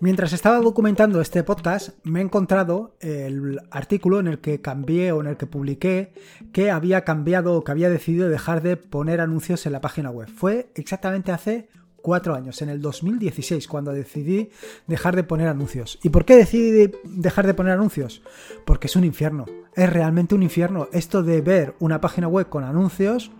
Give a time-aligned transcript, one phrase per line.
[0.00, 5.20] Mientras estaba documentando este podcast, me he encontrado el artículo en el que cambié o
[5.20, 6.12] en el que publiqué
[6.52, 10.28] que había cambiado o que había decidido dejar de poner anuncios en la página web.
[10.28, 11.68] Fue exactamente hace
[12.00, 14.50] cuatro años, en el 2016, cuando decidí
[14.86, 15.98] dejar de poner anuncios.
[16.04, 18.22] ¿Y por qué decidí dejar de poner anuncios?
[18.64, 19.46] Porque es un infierno.
[19.74, 20.88] Es realmente un infierno.
[20.92, 23.32] Esto de ver una página web con anuncios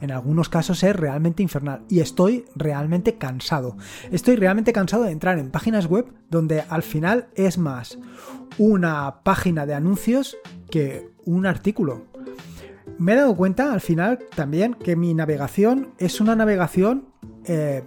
[0.00, 3.76] en algunos casos es realmente infernal y estoy realmente cansado.
[4.10, 7.98] Estoy realmente cansado de entrar en páginas web donde al final es más
[8.58, 10.36] una página de anuncios
[10.70, 12.04] que un artículo.
[12.98, 17.08] Me he dado cuenta al final también que mi navegación es una navegación
[17.44, 17.84] eh,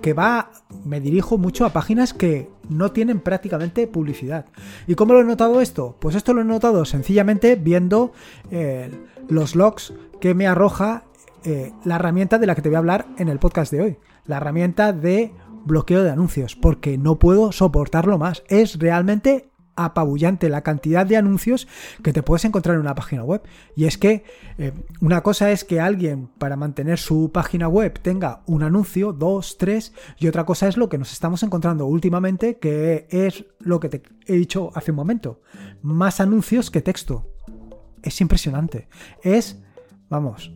[0.00, 0.50] que va,
[0.84, 4.46] me dirijo mucho a páginas que no tienen prácticamente publicidad.
[4.86, 5.96] ¿Y cómo lo he notado esto?
[6.00, 8.12] Pues esto lo he notado sencillamente viendo
[8.50, 8.90] eh,
[9.28, 11.04] los logs que me arroja
[11.44, 13.98] eh, la herramienta de la que te voy a hablar en el podcast de hoy.
[14.26, 15.32] La herramienta de
[15.64, 18.42] bloqueo de anuncios, porque no puedo soportarlo más.
[18.48, 21.66] Es realmente apabullante la cantidad de anuncios
[22.02, 23.42] que te puedes encontrar en una página web.
[23.74, 24.24] Y es que
[24.58, 29.58] eh, una cosa es que alguien para mantener su página web tenga un anuncio, dos,
[29.58, 33.88] tres, y otra cosa es lo que nos estamos encontrando últimamente, que es lo que
[33.88, 35.40] te he dicho hace un momento.
[35.82, 37.32] Más anuncios que texto.
[38.02, 38.88] Es impresionante.
[39.22, 39.62] Es,
[40.08, 40.52] vamos,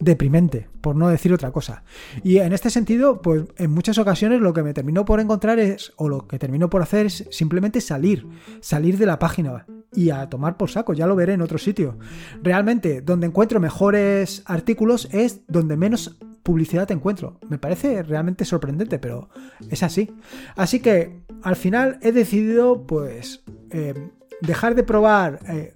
[0.00, 1.84] deprimente, por no decir otra cosa.
[2.24, 5.92] Y en este sentido, pues en muchas ocasiones lo que me terminó por encontrar es,
[5.96, 8.26] o lo que terminó por hacer es simplemente salir,
[8.60, 11.98] salir de la página y a tomar por saco, ya lo veré en otro sitio.
[12.42, 17.38] Realmente, donde encuentro mejores artículos es donde menos publicidad encuentro.
[17.48, 19.28] Me parece realmente sorprendente, pero
[19.68, 20.10] es así.
[20.56, 23.94] Así que al final he decidido, pues, eh,
[24.40, 25.74] dejar de probar eh,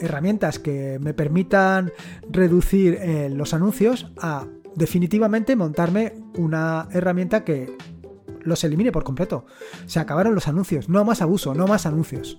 [0.00, 1.92] herramientas que me permitan
[2.30, 7.76] reducir eh, los anuncios a definitivamente montarme una herramienta que
[8.42, 9.46] los elimine por completo.
[9.86, 12.36] Se acabaron los anuncios, no más abuso, no más anuncios.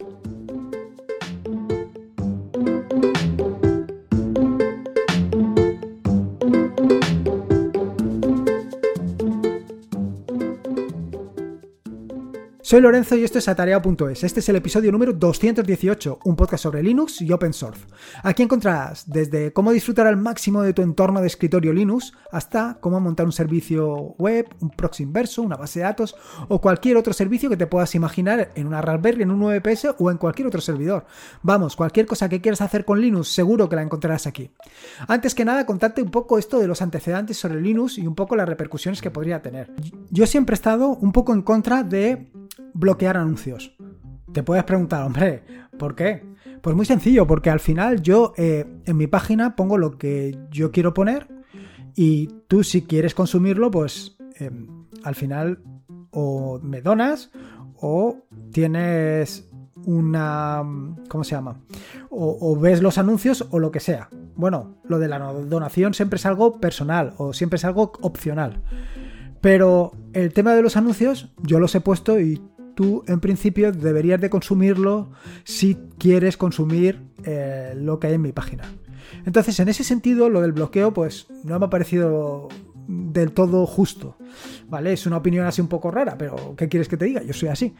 [12.69, 14.24] Soy Lorenzo y esto es Atarea.es.
[14.24, 17.81] Este es el episodio número 218, un podcast sobre Linux y Open Source.
[18.22, 23.00] Aquí encontrarás desde cómo disfrutar al máximo de tu entorno de escritorio Linux hasta cómo
[23.00, 26.16] montar un servicio web, un proxy inverso, una base de datos
[26.47, 30.12] o cualquier otro servicio que te puedas imaginar en una Raspberry, en un VPS o
[30.12, 31.08] en cualquier otro servidor.
[31.41, 34.52] Vamos, cualquier cosa que quieras hacer con Linux seguro que la encontrarás aquí.
[35.08, 38.35] Antes que nada, contarte un poco esto de los antecedentes sobre Linux y un poco
[38.35, 39.72] las repercusiones que podría tener.
[40.12, 42.29] Yo siempre he estado un poco en contra de
[42.74, 43.75] bloquear anuncios.
[44.34, 45.44] Te puedes preguntar, hombre,
[45.78, 46.24] ¿por qué?
[46.62, 50.72] Pues muy sencillo, porque al final yo eh, en mi página pongo lo que yo
[50.72, 51.28] quiero poner
[51.96, 55.62] y tú si quieres consumirlo, pues em, al final
[56.12, 57.31] o me donas
[57.75, 59.50] o tienes
[59.86, 60.62] una...
[61.08, 61.62] ¿Cómo se llama?
[62.09, 64.09] O, o, ves los anuncios o lo que sea.
[64.36, 68.62] Bueno, lo de la donación siempre es algo personal o siempre es algo opcional.
[69.42, 72.42] Pero el tema de los anuncios yo los he puesto y
[72.76, 75.12] tú en principio deberías de consumirlo
[75.44, 78.64] si quieres consumir eh, lo que hay en mi página.
[79.26, 82.48] Entonces, en ese sentido, lo del bloqueo, pues no me ha parecido
[82.88, 84.18] del todo justo.
[84.68, 84.94] ¿Vale?
[84.94, 87.24] Es una opinión así un poco rara, pero ¿qué quieres que te diga?
[87.24, 87.76] Yo soy así.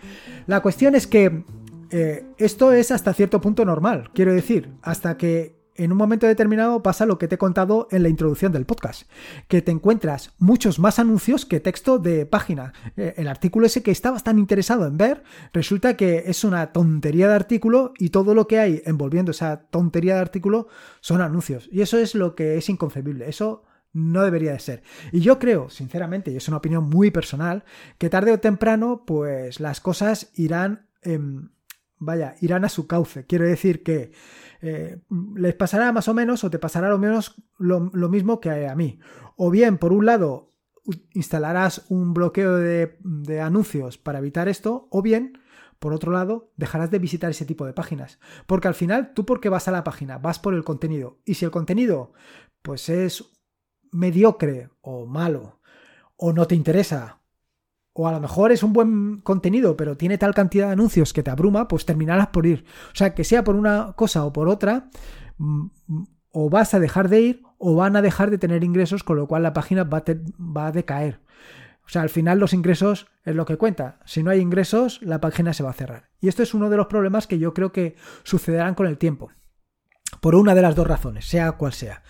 [0.48, 1.44] La cuestión es que
[1.92, 4.10] eh, esto es hasta cierto punto normal.
[4.14, 8.04] Quiero decir, hasta que en un momento determinado pasa lo que te he contado en
[8.04, 9.10] la introducción del podcast,
[9.48, 12.74] que te encuentras muchos más anuncios que texto de página.
[12.98, 15.24] Eh, el artículo ese que estabas tan interesado en ver,
[15.54, 20.16] resulta que es una tontería de artículo y todo lo que hay envolviendo esa tontería
[20.16, 20.68] de artículo
[21.00, 21.70] son anuncios.
[21.72, 23.30] Y eso es lo que es inconcebible.
[23.30, 23.64] Eso
[23.94, 24.84] no debería de ser.
[25.12, 27.64] Y yo creo, sinceramente, y es una opinión muy personal,
[27.98, 30.88] que tarde o temprano, pues las cosas irán,
[32.00, 33.26] vaya, irán a su cauce.
[33.26, 34.12] Quiero decir que
[34.62, 35.02] eh,
[35.36, 39.00] les pasará más o menos o te pasará lo, menos, lo, mismo que a mí.
[39.36, 40.54] O bien, por un lado,
[41.14, 45.40] instalarás un bloqueo de, de anuncios para evitar esto, o bien,
[45.80, 48.20] por otro lado, dejarás de visitar ese tipo de páginas.
[48.48, 51.20] Porque al final, tú por qué vas a la página, vas por el contenido.
[51.26, 52.14] Y si el contenido,
[52.62, 53.32] pues es
[53.92, 55.60] mediocre o malo,
[56.16, 57.19] o no te interesa,
[58.02, 61.22] o a lo mejor es un buen contenido, pero tiene tal cantidad de anuncios que
[61.22, 62.64] te abruma, pues terminarás por ir.
[62.94, 64.90] O sea, que sea por una cosa o por otra,
[65.38, 65.66] mm,
[66.32, 69.28] o vas a dejar de ir o van a dejar de tener ingresos, con lo
[69.28, 70.04] cual la página va a,
[70.40, 71.20] va a decaer.
[71.86, 74.00] O sea, al final los ingresos es lo que cuenta.
[74.06, 76.10] Si no hay ingresos, la página se va a cerrar.
[76.22, 79.30] Y esto es uno de los problemas que yo creo que sucederán con el tiempo.
[80.22, 82.02] Por una de las dos razones, sea cual sea.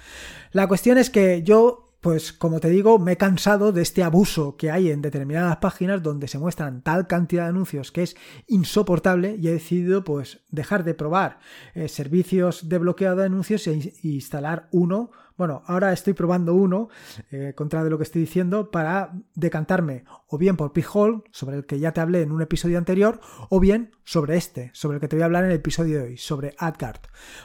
[0.51, 4.55] La cuestión es que yo pues como te digo, me he cansado de este abuso
[4.55, 8.15] que hay en determinadas páginas donde se muestran tal cantidad de anuncios que es
[8.47, 11.39] insoportable y he decidido pues dejar de probar
[11.73, 15.11] eh, servicios de bloqueado de anuncios e instalar uno.
[15.37, 16.89] Bueno, ahora estoy probando uno,
[17.31, 21.65] eh, contra de lo que estoy diciendo, para decantarme o bien por Pijol, sobre el
[21.65, 25.07] que ya te hablé en un episodio anterior, o bien sobre este, sobre el que
[25.07, 26.99] te voy a hablar en el episodio de hoy, sobre AdGuard.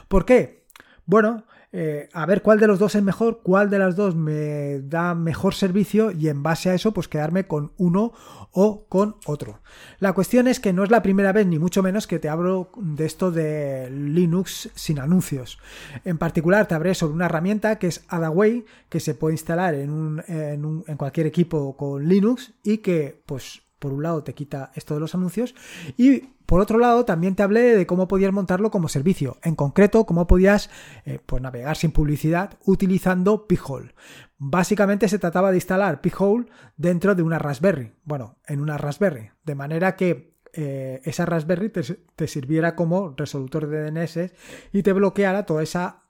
[0.09, 0.65] ¿Por qué?
[1.05, 1.45] Bueno,
[1.77, 5.13] eh, a ver cuál de los dos es mejor, cuál de las dos me da
[5.13, 8.13] mejor servicio y en base a eso pues quedarme con uno
[8.51, 9.59] o con otro.
[9.99, 12.69] La cuestión es que no es la primera vez ni mucho menos que te hablo
[12.77, 15.59] de esto de Linux sin anuncios.
[16.05, 19.89] En particular te hablé sobre una herramienta que es Adaway que se puede instalar en,
[19.89, 24.71] un, en, en cualquier equipo con Linux y que pues por un lado te quita
[24.75, 25.55] esto de los anuncios
[25.97, 30.05] y por otro lado, también te hablé de cómo podías montarlo como servicio, en concreto,
[30.05, 30.69] cómo podías
[31.05, 33.95] eh, pues navegar sin publicidad utilizando P-Hole.
[34.37, 36.45] Básicamente se trataba de instalar P-Hole
[36.77, 42.27] dentro de una Raspberry, bueno, en una Raspberry, de manera que eh, esa Raspberry te,
[42.27, 44.31] sirviera como resolutor de DNS
[44.71, 46.03] y te bloqueara toda esa,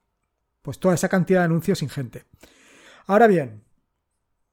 [0.61, 2.25] pues toda esa cantidad de anuncios ingente.
[3.07, 3.63] Ahora bien,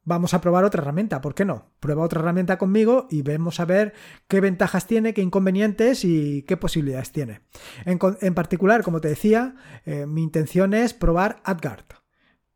[0.05, 1.71] Vamos a probar otra herramienta, ¿por qué no?
[1.79, 3.93] Prueba otra herramienta conmigo y vemos a ver
[4.27, 7.43] qué ventajas tiene, qué inconvenientes y qué posibilidades tiene.
[7.85, 9.55] En, particular, como te decía,
[9.85, 11.85] eh, mi intención es probar AdGuard,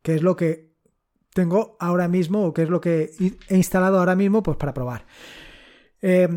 [0.01, 0.73] que es lo que
[1.33, 3.11] tengo ahora mismo o que es lo que
[3.47, 5.05] he instalado ahora mismo pues, para probar.
[6.01, 6.27] Eh,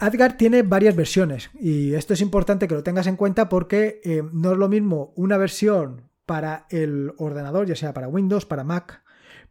[0.00, 4.24] AdGuard tiene varias versiones y esto es importante que lo tengas en cuenta porque eh,
[4.32, 9.04] no es lo mismo una versión para el ordenador, ya sea para Windows, para Mac,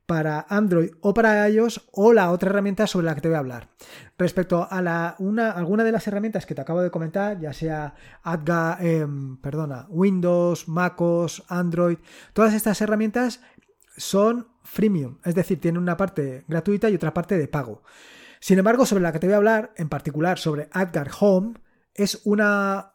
[0.08, 3.40] para Android o para iOS o la otra herramienta sobre la que te voy a
[3.40, 3.70] hablar.
[4.18, 7.94] Respecto a la, una, alguna de las herramientas que te acabo de comentar, ya sea
[8.24, 11.98] AdGa, em, perdona, Windows, MacOS, Android,
[12.34, 13.42] todas estas herramientas
[13.98, 17.84] son freemium, es decir, tienen una parte gratuita y otra parte de pago.
[18.40, 21.54] Sin embargo, sobre la que te voy a hablar, en particular sobre AdGuard Home,
[21.94, 22.94] es una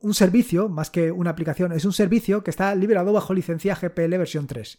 [0.00, 4.16] un servicio, más que una aplicación, es un servicio que está liberado bajo licencia GPL
[4.16, 4.78] versión 3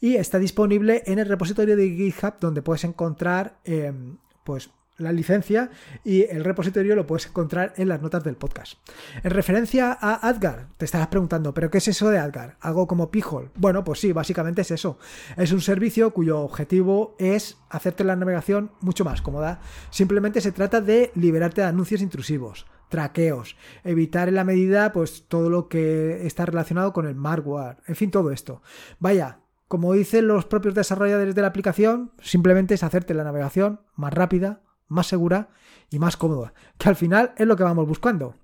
[0.00, 5.70] y está disponible en el repositorio de GitHub donde puedes encontrar em, pues la licencia
[6.04, 8.78] y el repositorio lo puedes encontrar en las notas del podcast.
[9.22, 12.56] En referencia a Adgar, te estarás preguntando, ¿pero qué es eso de Adgar?
[12.60, 13.50] ¿Algo como Pijol?
[13.54, 14.98] Bueno, pues sí, básicamente es eso.
[15.36, 19.60] Es un servicio cuyo objetivo es hacerte la navegación mucho más cómoda.
[19.90, 25.50] Simplemente se trata de liberarte de anuncios intrusivos traqueos, evitar en la medida pues todo
[25.50, 28.62] lo que está relacionado con el malware, en fin, todo esto.
[28.98, 34.12] Vaya, como dicen los propios desarrolladores de la aplicación, simplemente es hacerte la navegación más
[34.14, 35.50] rápida, más segura
[35.90, 38.34] y más cómoda, que al final es lo que vamos buscando.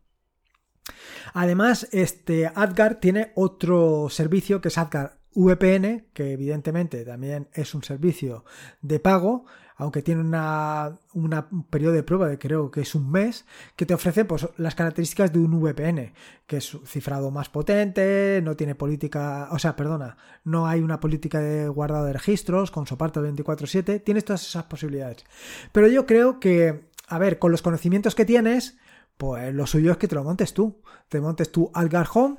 [1.33, 7.83] Además, este AdGuard tiene otro servicio que es AdGuard VPN, que evidentemente también es un
[7.83, 8.45] servicio
[8.83, 9.47] de pago,
[9.77, 13.45] aunque tiene una, un periodo de prueba de creo que es un mes,
[13.77, 16.13] que te ofrece pues, las características de un VPN,
[16.47, 21.41] que es cifrado más potente, no tiene política, o sea, perdona, no hay una política
[21.41, 25.25] de guardado de registros con soporte 24/7, tienes todas esas posibilidades.
[25.73, 28.79] Pero yo creo que, a ver, con los conocimientos que tienes,
[29.17, 32.39] pues lo suyo es que te lo montes tú, te montes tú Algar Home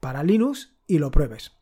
[0.00, 1.52] para Linux y lo pruebes.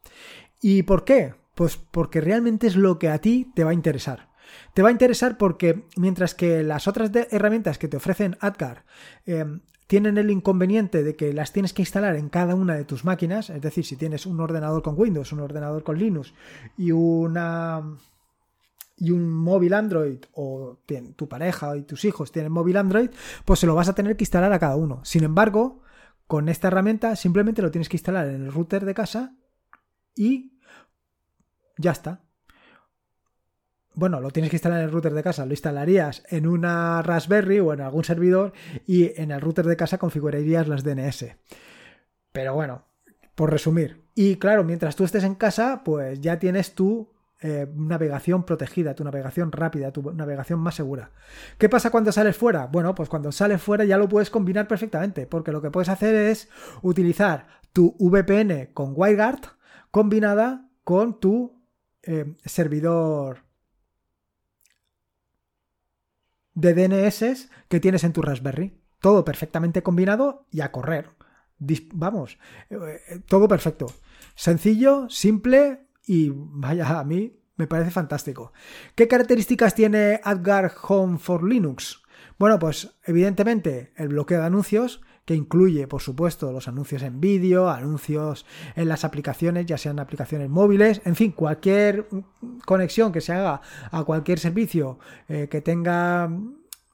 [0.61, 1.35] ¿Y por qué?
[1.55, 4.32] Pues porque realmente es lo que a ti te va a interesar.
[4.75, 8.85] Te va a interesar porque mientras que las otras herramientas que te ofrecen AdGuard
[9.27, 13.05] em, tienen el inconveniente de que las tienes que instalar en cada una de tus
[13.05, 16.33] máquinas, es decir, si tienes un ordenador con Windows, un ordenador con Linux
[16.79, 16.93] y
[18.97, 20.79] y un móvil Android o
[21.17, 23.11] tu pareja y tus hijos tienen móvil Android,
[23.45, 25.01] pues se lo vas a tener que instalar a cada uno.
[25.05, 25.83] Sin embargo,
[26.27, 29.37] con esta herramienta simplemente lo tienes que instalar en el router de casa
[30.15, 30.59] y
[31.77, 32.23] ya está
[33.95, 37.61] bueno, lo tienes que instalar en el router de casa, lo instalarías en una Raspberry
[37.61, 38.53] o en algún servidor
[38.87, 41.27] y en el router de casa configurarías las DNS.
[42.33, 42.85] Pero bueno,
[43.35, 44.03] por resumir.
[44.15, 49.05] Y claro, mientras tú estés en casa, pues ya tienes tu eh, navegación protegida, tu
[49.05, 51.11] navegación rápida, tu navegación más segura.
[51.59, 52.67] ¿Qué pasa cuando sales fuera?
[52.67, 56.15] Bueno, pues cuando sales fuera ya lo puedes combinar perfectamente, porque lo que puedes hacer
[56.15, 56.49] es
[56.83, 59.41] utilizar tu VPN con WireGuard
[59.91, 61.63] combinada con tu
[62.03, 63.45] eh, servidor
[66.55, 68.79] de DNS que tienes en tu Raspberry.
[69.01, 71.11] Todo perfectamente combinado y a correr.
[71.93, 72.39] vamos,
[72.71, 73.87] eh, todo perfecto.
[74.35, 78.53] Sencillo, simple y vaya, a mí me parece fantástico.
[78.95, 82.03] ¿Qué características tiene AdGuard Home for Linux?
[82.39, 87.69] Bueno, pues evidentemente el bloqueo de anuncios, que incluye, por supuesto, los anuncios en vídeo,
[87.69, 92.09] anuncios en las aplicaciones, ya sean aplicaciones móviles, en fin, cualquier
[92.65, 93.61] conexión que se haga
[93.91, 94.99] a cualquier servicio
[95.29, 96.31] eh, que tenga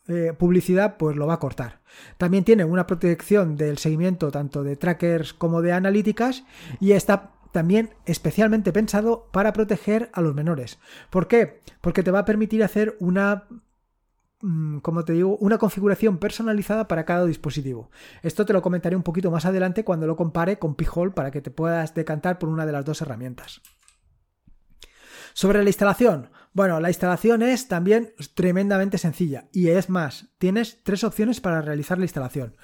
[0.08, 1.80] eh, publicidad, pues lo va a cortar.
[2.16, 6.44] También tiene una protección del seguimiento tanto de trackers como de analíticas
[6.80, 10.78] y está también especialmente pensado para proteger a los menores.
[11.10, 11.60] ¿Por qué?
[11.80, 13.46] Porque te va a permitir hacer una
[14.82, 17.90] como te digo, una configuración personalizada para cada dispositivo.
[18.22, 21.40] Esto te lo comentaré un poquito más adelante cuando lo compare con P-Hole para que
[21.40, 23.60] te puedas decantar por una de las dos herramientas.
[25.34, 31.04] Sobre la instalación, bueno, la instalación es también tremendamente sencilla y es más, tienes tres
[31.04, 32.56] opciones para realizar la instalación.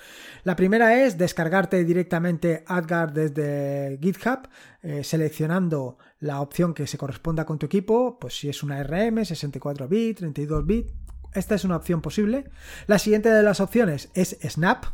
[0.42, 4.48] La primera es descargarte directamente AdGuard desde GitHub,
[4.82, 9.24] eh, seleccionando la opción que se corresponda con tu equipo, pues si es una RM,
[9.24, 10.90] 64 bit, 32 bit,
[11.34, 12.50] esta es una opción posible.
[12.86, 14.84] La siguiente de las opciones es Snap.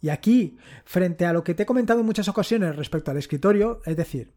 [0.00, 3.80] Y aquí, frente a lo que te he comentado en muchas ocasiones respecto al escritorio,
[3.86, 4.32] es decir,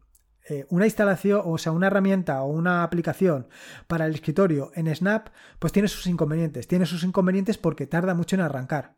[0.48, 3.48] eh, una instalación, o sea, una herramienta o una aplicación
[3.88, 6.68] para el escritorio en Snap, pues tiene sus inconvenientes.
[6.68, 8.94] Tiene sus inconvenientes porque tarda mucho en arrancar.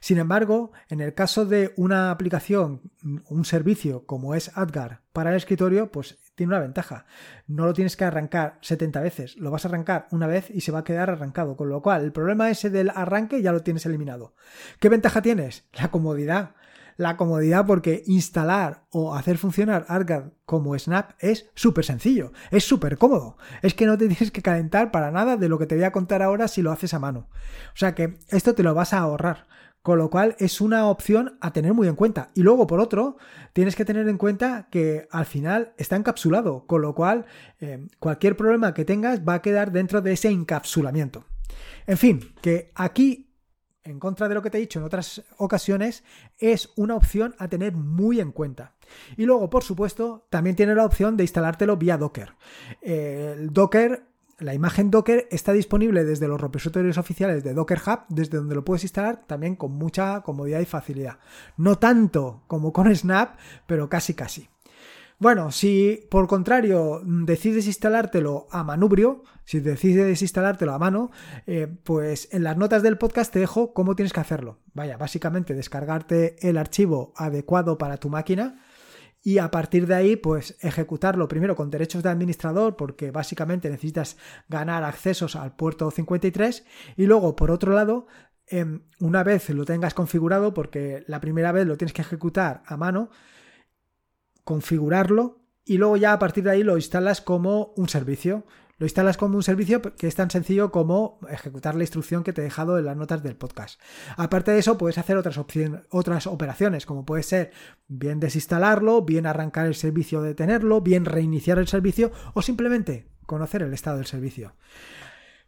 [0.00, 2.82] Sin embargo, en el caso de una aplicación,
[3.28, 7.04] un servicio como es AdGuard para el escritorio, pues tiene una ventaja.
[7.48, 10.70] No lo tienes que arrancar 70 veces, lo vas a arrancar una vez y se
[10.70, 13.84] va a quedar arrancado, con lo cual el problema ese del arranque ya lo tienes
[13.84, 14.34] eliminado.
[14.78, 15.64] ¿Qué ventaja tienes?
[15.74, 16.54] La comodidad.
[16.96, 22.98] La comodidad porque instalar o hacer funcionar AdGuard como Snap es súper sencillo, es súper
[22.98, 23.36] cómodo.
[23.62, 25.92] Es que no te tienes que calentar para nada de lo que te voy a
[25.92, 27.28] contar ahora si lo haces a mano.
[27.74, 29.46] O sea que esto te lo vas a ahorrar.
[29.88, 32.28] Con lo cual es una opción a tener muy en cuenta.
[32.34, 33.16] Y luego, por otro,
[33.54, 37.24] tienes que tener en cuenta que al final está encapsulado, con lo cual
[37.58, 41.24] eh, cualquier problema que tengas va a quedar dentro de ese encapsulamiento.
[41.86, 43.32] En fin, que aquí,
[43.82, 46.04] en contra de lo que te he dicho en otras ocasiones,
[46.36, 48.74] es una opción a tener muy en cuenta.
[49.16, 52.34] Y luego, por supuesto, también tiene la opción de instalártelo vía Docker.
[52.82, 54.07] el Docker
[54.38, 58.64] la imagen Docker está disponible desde los repositorios oficiales de Docker Hub, desde donde lo
[58.64, 61.18] puedes instalar también con mucha comodidad y facilidad.
[61.56, 64.48] No tanto como con Snap, pero casi casi.
[65.20, 71.10] Bueno, si por contrario decides instalártelo a manubrio, si decides instalártelo a mano,
[71.48, 74.58] eh, pues en las notas del podcast te dejo cómo tienes que hacerlo.
[74.74, 78.60] Vaya, básicamente descargarte el archivo adecuado para tu máquina,
[79.22, 84.16] y a partir de ahí pues ejecutarlo primero con derechos de administrador porque básicamente necesitas
[84.48, 86.64] ganar accesos al puerto 53
[86.96, 88.06] y luego por otro lado
[88.46, 92.76] em, una vez lo tengas configurado porque la primera vez lo tienes que ejecutar a
[92.76, 93.10] mano
[94.44, 98.46] configurarlo y luego ya a partir de ahí lo instalas como un servicio
[98.78, 102.40] lo instalas como un servicio que es tan sencillo como ejecutar la instrucción que te
[102.40, 103.80] he dejado en las notas del podcast.
[104.16, 105.38] Aparte de eso, puedes hacer otras,
[105.90, 107.52] otras operaciones, como puede ser
[107.88, 113.74] bien desinstalarlo, bien arrancar el servicio, detenerlo, bien reiniciar el servicio o simplemente conocer el
[113.74, 114.54] estado del servicio.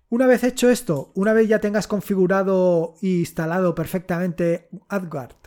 [0.09, 5.40] Una vez hecho esto, una vez ya tengas configurado e instalado perfectamente AdGuard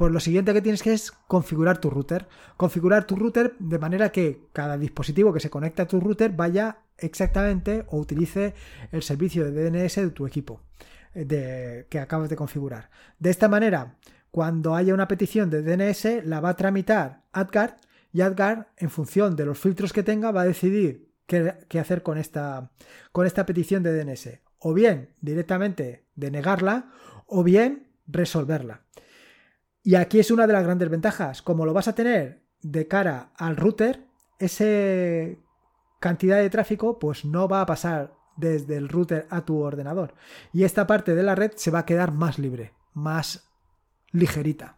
[0.00, 2.26] pues lo siguiente que tienes que es configurar tu router.
[2.56, 6.78] Configurar tu router de manera que cada dispositivo que se conecte a tu router vaya
[6.96, 8.54] exactamente o utilice
[8.92, 10.62] el servicio de DNS de tu equipo
[11.14, 12.88] eh, que acabas de configurar.
[13.18, 13.98] De esta manera,
[14.30, 17.74] cuando haya una petición de DNS, la va a tramitar AdGuard
[18.10, 22.02] y AdGuard, en función de los filtros que tenga, va a decidir qué, qué hacer
[22.02, 22.70] con esta,
[23.12, 24.40] con esta petición de DNS.
[24.60, 26.90] O bien directamente denegarla
[27.26, 28.86] o bien resolverla.
[29.82, 31.42] Y aquí es una de las grandes ventajas.
[31.42, 34.06] Como lo vas a tener de cara al router,
[34.38, 35.38] esa
[36.00, 40.14] cantidad de tráfico pues no va a pasar desde el router a tu ordenador.
[40.52, 43.50] Y esta parte de la red se va a quedar más libre, más
[44.12, 44.76] ligerita.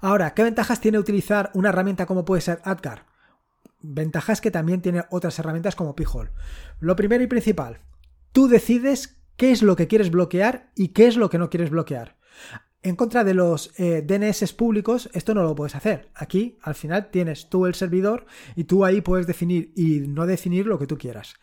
[0.00, 3.02] Ahora, ¿qué ventajas tiene utilizar una herramienta como puede ser AdGuard?
[3.82, 6.32] Ventajas que también tiene otras herramientas como Pijol.
[6.80, 7.80] Lo primero y principal,
[8.32, 11.70] tú decides qué es lo que quieres bloquear y qué es lo que no quieres
[11.70, 12.16] bloquear.
[12.82, 16.10] En contra de los eh, DNS públicos, esto no lo puedes hacer.
[16.14, 18.24] Aquí, al final, tienes tú el servidor
[18.56, 21.34] y tú ahí puedes definir y no definir lo que tú quieras.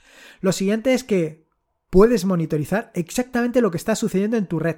[0.42, 1.46] Lo siguiente es que
[1.92, 4.78] puedes monitorizar exactamente lo que está sucediendo en tu red.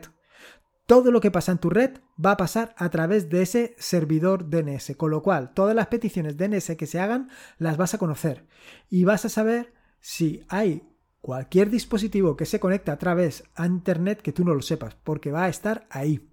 [0.86, 4.50] Todo lo que pasa en tu red va a pasar a través de ese servidor
[4.50, 8.48] DNS, con lo cual todas las peticiones DNS que se hagan las vas a conocer
[8.89, 10.88] y vas a saber si hay
[11.22, 15.32] cualquier dispositivo que se conecte a través a Internet que tú no lo sepas, porque
[15.32, 16.28] va a estar ahí.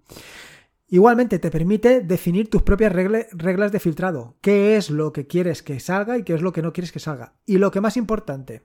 [0.89, 5.81] Igualmente te permite definir tus propias reglas de filtrado, qué es lo que quieres que
[5.81, 7.33] salga y qué es lo que no quieres que salga.
[7.45, 8.63] Y lo que más importante,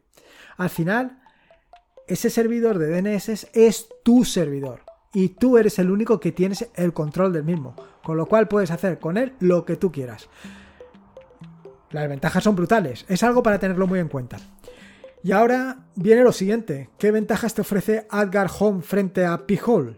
[0.56, 1.20] al final,
[2.06, 4.82] ese servidor de DNS es tu servidor.
[5.14, 8.70] y tú eres el único que tienes el control del mismo, con lo cual puedes
[8.70, 10.28] hacer con él lo que tú quieras.
[11.90, 14.38] Las ventajas son brutales, es algo para tenerlo muy en cuenta.
[15.24, 19.96] Y ahora viene lo siguiente, ¿qué ventajas te ofrece Adgar Home frente a P-Hole?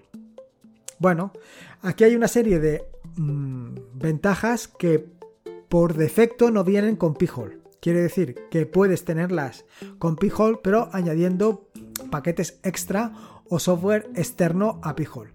[0.98, 1.32] Bueno,
[1.80, 2.84] aquí hay una serie de
[3.16, 5.06] mm, ventajas que
[5.70, 7.58] por defecto no vienen con P-Hole.
[7.80, 9.64] Quiere decir que puedes tenerlas
[9.98, 11.70] con P-Hole, pero añadiendo
[12.10, 13.12] paquetes extra
[13.48, 15.32] o software externo a P-Hole.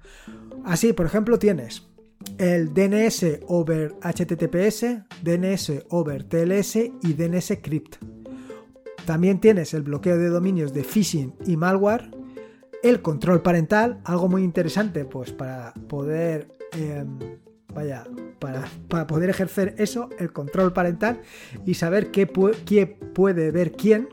[0.66, 1.88] Así, por ejemplo, tienes
[2.38, 8.19] el DNS over HTTPS, DNS over TLS y DNS Crypt.
[9.10, 12.12] También tienes el bloqueo de dominios de phishing y malware,
[12.84, 17.18] el control parental, algo muy interesante, pues para poder, em,
[17.74, 18.06] vaya,
[18.38, 21.22] para, para, poder ejercer eso, el control parental
[21.66, 22.30] y saber qué,
[22.68, 24.10] qué puede ver quién.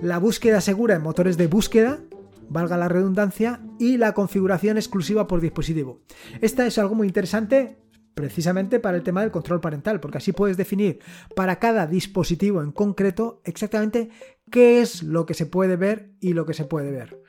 [0.00, 2.00] La búsqueda segura en motores de búsqueda,
[2.48, 6.00] valga la redundancia, y la configuración exclusiva por dispositivo.
[6.40, 7.76] Esta es algo muy interesante
[8.18, 10.98] precisamente para el tema del control parental, porque así puedes definir
[11.36, 14.10] para cada dispositivo en concreto exactamente
[14.50, 17.22] qué es lo que se puede ver y lo que se puede ver.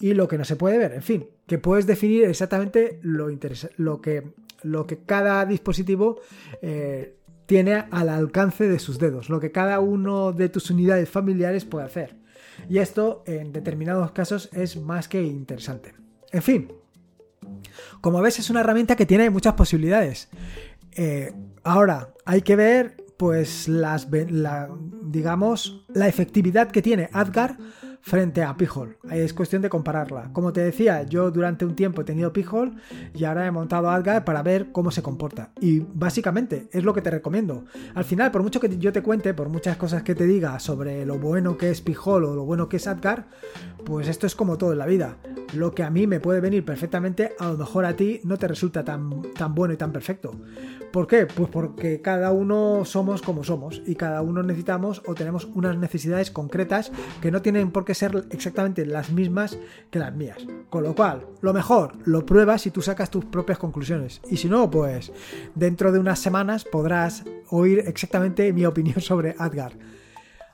[0.00, 3.28] Y lo que no se puede ver, en fin, que puedes definir exactamente lo,
[3.76, 6.20] lo, que, lo que cada dispositivo
[6.60, 11.64] eh, tiene al alcance de sus dedos, lo que cada uno de tus unidades familiares
[11.64, 12.16] puede hacer.
[12.68, 15.94] Y esto en determinados casos es más que interesante.
[16.32, 16.72] En fin,
[18.00, 20.28] como ves es una herramienta que tiene muchas posibilidades.
[20.92, 24.08] Eh, ahora, hay que ver pues las,
[25.02, 27.56] digamos, la efectividad que tiene Adgar
[28.04, 28.98] frente a Pijol.
[29.10, 30.28] Es cuestión de compararla.
[30.34, 32.74] Como te decía, yo durante un tiempo he tenido Pijol
[33.14, 35.52] y ahora he montado Adgar para ver cómo se comporta.
[35.58, 37.64] Y básicamente es lo que te recomiendo.
[37.94, 41.06] Al final, por mucho que yo te cuente, por muchas cosas que te diga sobre
[41.06, 43.24] lo bueno que es Pijol o lo bueno que es Adgar,
[43.86, 45.16] pues esto es como todo en la vida.
[45.54, 48.48] Lo que a mí me puede venir perfectamente, a lo mejor a ti no te
[48.48, 50.32] resulta tan, tan bueno y tan perfecto.
[50.92, 51.26] ¿Por qué?
[51.26, 56.30] Pues porque cada uno somos como somos y cada uno necesitamos o tenemos unas necesidades
[56.30, 59.58] concretas que no tienen por qué ser exactamente las mismas
[59.90, 60.38] que las mías.
[60.70, 64.20] Con lo cual, lo mejor, lo pruebas y tú sacas tus propias conclusiones.
[64.30, 65.12] Y si no, pues
[65.54, 69.72] dentro de unas semanas podrás oír exactamente mi opinión sobre Adgar.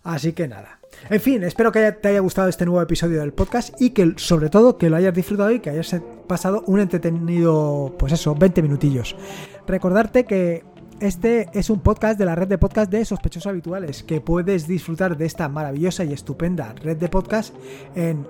[0.03, 0.81] Así que nada.
[1.09, 4.49] En fin, espero que te haya gustado este nuevo episodio del podcast y que sobre
[4.49, 5.95] todo que lo hayas disfrutado y que hayas
[6.27, 9.17] pasado un entretenido, pues eso, 20 minutillos.
[9.67, 10.65] Recordarte que
[11.01, 15.17] este es un podcast de la red de podcast de sospechosos habituales, que puedes disfrutar
[15.17, 17.55] de esta maravillosa y estupenda red de podcast
[17.95, 18.27] en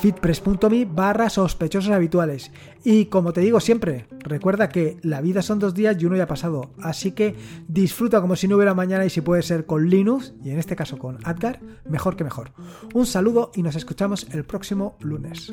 [0.00, 2.50] fitpress.me barra sospechosos habituales.
[2.82, 6.26] Y como te digo siempre, recuerda que la vida son dos días y uno ya
[6.26, 6.70] pasado.
[6.80, 7.36] Así que
[7.68, 10.76] disfruta como si no hubiera mañana y si puede ser con Linux, y en este
[10.76, 12.50] caso con Adgar, mejor que mejor.
[12.94, 15.52] Un saludo y nos escuchamos el próximo lunes.